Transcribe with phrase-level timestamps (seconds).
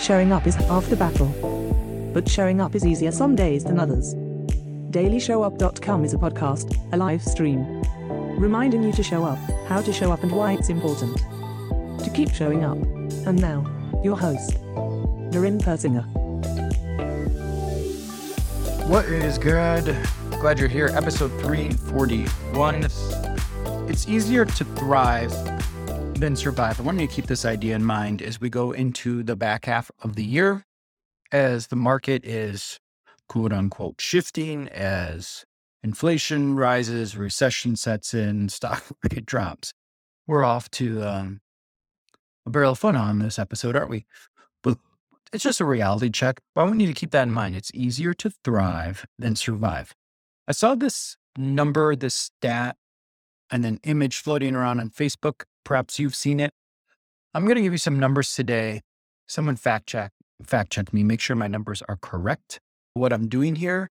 [0.00, 1.26] Showing up is half the battle.
[2.14, 4.14] But showing up is easier some days than others.
[4.90, 7.82] DailyShowUp.com is a podcast, a live stream,
[8.38, 11.18] reminding you to show up, how to show up, and why it's important
[12.02, 12.78] to keep showing up.
[13.26, 13.66] And now,
[14.02, 14.52] your host,
[15.30, 16.06] Darren Persinger.
[18.86, 19.96] What is good?
[20.40, 20.90] Glad you're here.
[20.94, 22.84] Episode 341.
[23.90, 25.32] It's easier to thrive
[26.18, 26.80] than survive.
[26.80, 29.66] I want you to keep this idea in mind as we go into the back
[29.66, 30.64] half of the year,
[31.30, 32.80] as the market is
[33.28, 35.44] quote unquote shifting, as
[35.84, 39.72] inflation rises, recession sets in, stock market drops.
[40.26, 41.40] We're off to um,
[42.46, 44.04] a barrel of fun on this episode, aren't we?
[44.62, 44.78] But
[45.32, 46.40] it's just a reality check.
[46.54, 47.54] But I want you to keep that in mind.
[47.54, 49.94] It's easier to thrive than survive.
[50.48, 52.76] I saw this number, this stat,
[53.50, 55.44] and an image floating around on Facebook.
[55.68, 56.50] Perhaps you've seen it.
[57.34, 58.80] I'm going to give you some numbers today.
[59.26, 62.58] Someone fact check, fact check me, make sure my numbers are correct.
[62.94, 63.90] What I'm doing here,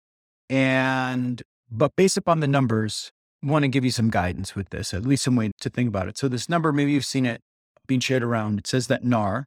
[0.49, 3.13] and but based upon the numbers,
[3.45, 5.87] I want to give you some guidance with this, at least some way to think
[5.87, 6.19] about it.
[6.19, 7.41] So this number, maybe you've seen it
[7.87, 8.59] being shared around.
[8.59, 9.45] It says that NAR,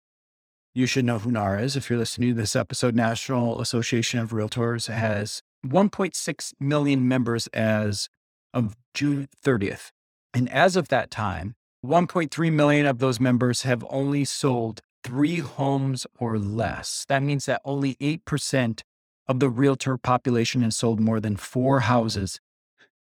[0.73, 2.95] you should know who NAR is if you're listening to this episode.
[2.95, 8.07] National Association of Realtors has 1.6 million members as
[8.53, 9.89] of June 30th.
[10.33, 16.07] And as of that time, 1.3 million of those members have only sold three homes
[16.17, 17.05] or less.
[17.09, 18.81] That means that only 8%
[19.27, 22.39] of the realtor population has sold more than four houses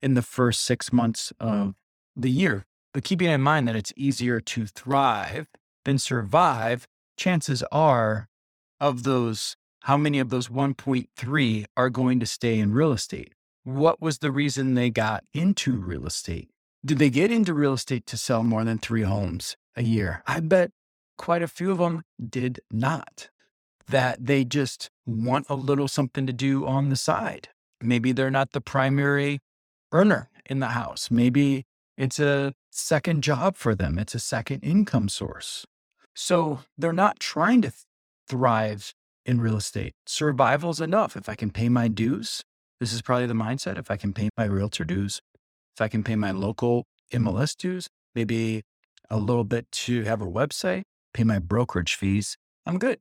[0.03, 1.75] in the first six months of
[2.15, 2.67] the year.
[2.93, 5.47] But keeping in mind that it's easier to thrive
[5.87, 8.29] than survive, chances are
[8.79, 13.33] of those, how many of those 1.3 are going to stay in real estate?
[13.65, 16.51] What was the reason they got into real estate?
[16.87, 20.23] Did they get into real estate to sell more than three homes a year?
[20.25, 20.71] I bet
[21.19, 23.29] quite a few of them did not.
[23.89, 27.49] That they just want a little something to do on the side.
[27.81, 29.41] Maybe they're not the primary
[29.91, 31.11] earner in the house.
[31.11, 31.65] Maybe
[31.99, 35.67] it's a second job for them, it's a second income source.
[36.15, 37.83] So they're not trying to th-
[38.29, 38.95] thrive
[39.25, 39.95] in real estate.
[40.07, 41.17] Survival's enough.
[41.17, 42.45] If I can pay my dues,
[42.79, 43.77] this is probably the mindset.
[43.77, 45.21] If I can pay my realtor dues,
[45.77, 47.29] if I can pay my local mm-hmm.
[47.29, 48.63] MLS dues, maybe
[49.11, 52.99] a little bit to have a website, pay my brokerage fees, I'm good.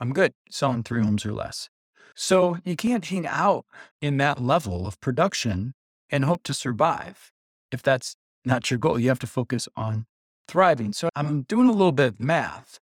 [0.00, 1.08] I'm good selling three mm-hmm.
[1.08, 1.68] homes or less.
[2.14, 3.64] So you can't hang out
[4.02, 5.74] in that level of production
[6.10, 7.30] and hope to survive.
[7.70, 10.06] If that's not your goal, you have to focus on
[10.48, 10.92] thriving.
[10.92, 12.80] So I'm doing a little bit of math.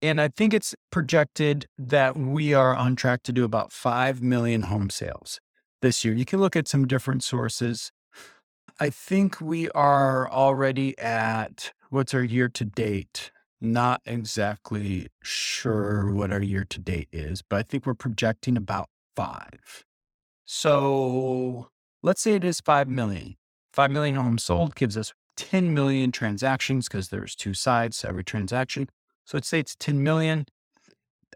[0.00, 4.62] And I think it's projected that we are on track to do about 5 million
[4.62, 5.38] home sales
[5.80, 6.12] this year.
[6.12, 7.92] You can look at some different sources.
[8.80, 13.30] I think we are already at what's our year to date?
[13.60, 18.88] Not exactly sure what our year to date is, but I think we're projecting about
[19.14, 19.84] five.
[20.44, 21.68] So
[22.02, 23.36] let's say it is 5 million.
[23.72, 28.24] 5 million homes sold gives us 10 million transactions because there's two sides to every
[28.24, 28.88] transaction.
[29.24, 30.46] So let's say it's 10 million.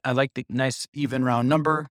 [0.05, 1.89] I like the nice even round number.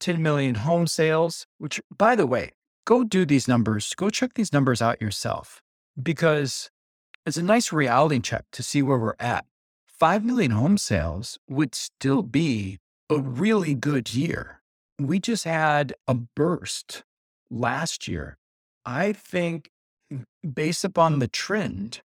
[0.00, 2.52] 10 million home sales, which by the way,
[2.86, 5.60] go do these numbers, go check these numbers out yourself
[6.02, 6.70] because
[7.26, 9.44] it's a nice reality check to see where we're at.
[9.86, 12.78] 5 million home sales would still be
[13.10, 14.62] a really good year.
[14.98, 17.02] We just had a burst
[17.50, 18.38] last year.
[18.84, 19.70] I think,
[20.54, 22.00] based upon the trend,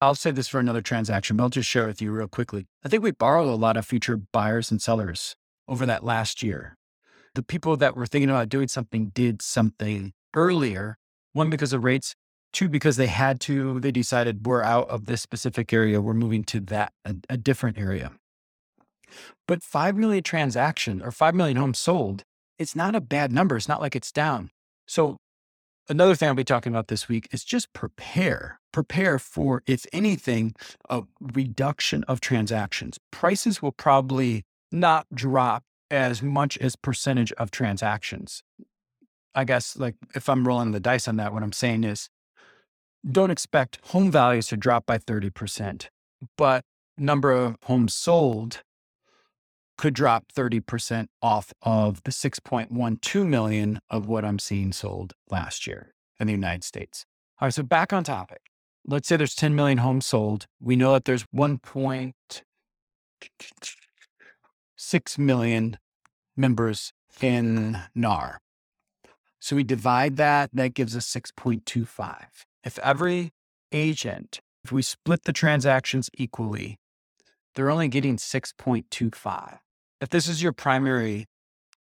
[0.00, 2.66] I'll say this for another transaction, but I'll just share with you real quickly.
[2.84, 5.36] I think we borrowed a lot of future buyers and sellers
[5.68, 6.76] over that last year.
[7.34, 10.96] The people that were thinking about doing something did something earlier.
[11.32, 12.14] One, because of rates.
[12.52, 16.00] Two, because they had to, they decided we're out of this specific area.
[16.00, 18.12] We're moving to that, a, a different area.
[19.48, 22.22] But 5 million transactions or 5 million homes sold,
[22.58, 23.56] it's not a bad number.
[23.56, 24.50] It's not like it's down.
[24.86, 25.16] So
[25.88, 28.60] another thing I'll be talking about this week is just prepare.
[28.72, 30.54] Prepare for, if anything,
[30.88, 32.98] a reduction of transactions.
[33.10, 38.42] Prices will probably not drop as much as percentage of transactions.
[39.34, 42.08] I guess, like, if I'm rolling the dice on that, what I'm saying is
[43.08, 45.88] don't expect home values to drop by 30%,
[46.38, 46.64] but
[46.96, 48.62] number of homes sold
[49.76, 55.94] could drop 30% off of the 6.12 million of what I'm seeing sold last year
[56.20, 57.04] in the United States.
[57.40, 58.40] All right, so back on topic.
[58.86, 60.46] Let's say there's 10 million homes sold.
[60.60, 61.26] We know that there's
[64.84, 65.78] 1.6 million
[66.36, 68.40] members in NAR.
[69.40, 72.24] So we divide that, that gives us 6.25.
[72.64, 73.32] If every
[73.72, 76.78] agent, if we split the transactions equally,
[77.54, 79.58] they're only getting 6.25.
[80.00, 81.26] If this is your primary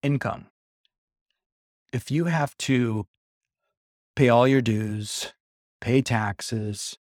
[0.02, 0.46] income,
[1.92, 3.06] if you have to
[4.16, 5.32] pay all your dues,
[5.80, 6.96] pay taxes,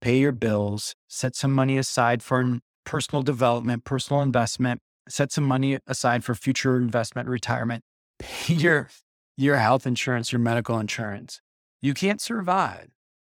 [0.00, 5.78] pay your bills, set some money aside for personal development, personal investment, set some money
[5.86, 7.82] aside for future investment, retirement,
[8.18, 8.88] pay your
[9.36, 11.40] your health insurance, your medical insurance.
[11.82, 12.90] You can't survive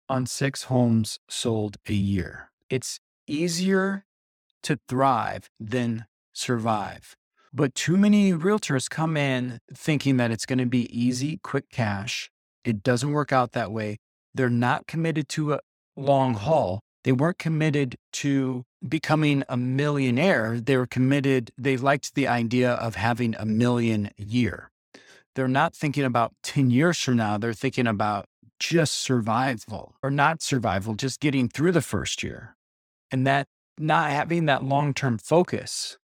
[0.09, 2.51] on six homes sold a year.
[2.71, 4.05] It's easier
[4.63, 7.17] to thrive than survive.
[7.53, 12.31] But too many realtors come in thinking that it's going to be easy, quick cash.
[12.65, 13.99] It doesn't work out that way.
[14.35, 15.61] They're not committed to a
[15.97, 16.81] long haul.
[17.07, 20.61] They weren't committed to becoming a millionaire.
[20.61, 24.73] They were committed, they liked the idea of having a million year.
[25.37, 27.39] They're not thinking about 10 years from now.
[27.39, 28.27] They're thinking about
[28.59, 32.57] just survival or not survival, just getting through the first year.
[33.13, 33.47] And that
[33.79, 35.99] not having that long term focus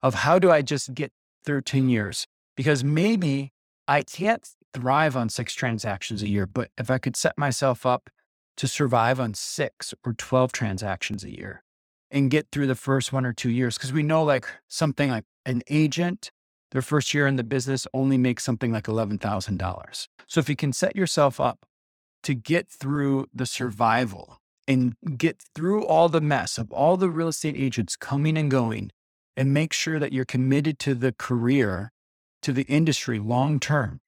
[0.00, 1.10] of how do I just get
[1.44, 2.24] through 10 years?
[2.56, 3.50] Because maybe
[3.88, 8.10] I can't thrive on six transactions a year, but if I could set myself up
[8.56, 11.62] to survive on six or 12 transactions a year
[12.10, 15.24] and get through the first one or two years, because we know like something like
[15.44, 16.30] an agent,
[16.70, 20.08] their first year in the business only makes something like $11,000.
[20.26, 21.66] So if you can set yourself up
[22.22, 27.28] to get through the survival and get through all the mess of all the real
[27.28, 28.90] estate agents coming and going
[29.36, 31.92] and make sure that you're committed to the career,
[32.42, 34.00] to the industry long term,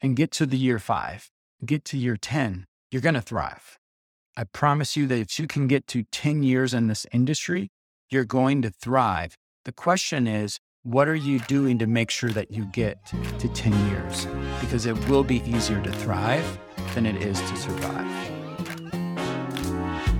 [0.00, 1.30] and get to the year five,
[1.64, 3.78] get to year 10, you're going to thrive.
[4.36, 7.70] I promise you that if you can get to 10 years in this industry,
[8.10, 9.36] you're going to thrive.
[9.64, 12.98] The question is, what are you doing to make sure that you get
[13.38, 14.26] to 10 years?
[14.60, 16.58] Because it will be easier to thrive
[16.94, 18.10] than it is to survive.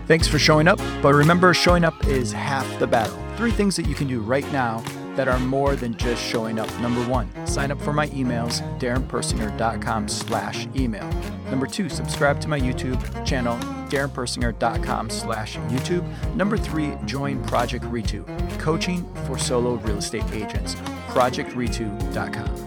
[0.07, 3.19] Thanks for showing up, but remember, showing up is half the battle.
[3.37, 4.83] Three things that you can do right now
[5.17, 6.69] that are more than just showing up.
[6.81, 11.09] Number one, sign up for my emails, darrenpersinger.com slash email.
[11.51, 13.57] Number two, subscribe to my YouTube channel,
[13.91, 16.05] darrenpersinger.com slash YouTube.
[16.35, 18.25] Number three, join Project Ritu,
[18.59, 20.75] coaching for solo real estate agents,
[21.09, 22.64] projectritu.com.